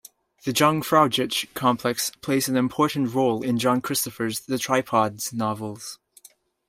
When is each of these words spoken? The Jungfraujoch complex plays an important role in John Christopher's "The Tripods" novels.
The 0.45 0.51
Jungfraujoch 0.51 1.53
complex 1.53 2.09
plays 2.23 2.49
an 2.49 2.57
important 2.57 3.13
role 3.13 3.43
in 3.43 3.59
John 3.59 3.81
Christopher's 3.81 4.39
"The 4.39 4.57
Tripods" 4.57 5.31
novels. 5.31 5.99